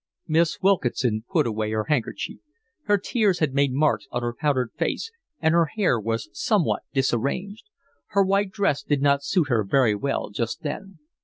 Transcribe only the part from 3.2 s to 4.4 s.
had made marks on her